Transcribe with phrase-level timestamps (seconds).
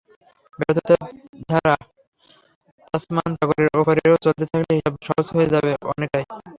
[0.59, 1.01] ব্যর্থতার
[1.49, 1.75] ধারা
[2.87, 6.25] তাসমান সাগরের ওপারেও চলতে থাকলে হিসাব সহজ হয়ে যাবে অনেকটাই।